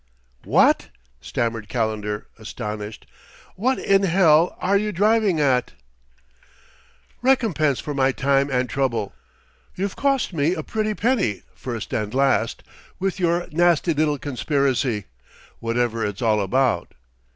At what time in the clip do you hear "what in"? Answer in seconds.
3.55-4.01